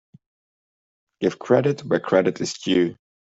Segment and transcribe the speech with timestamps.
[1.19, 2.95] Give credit where credit is due.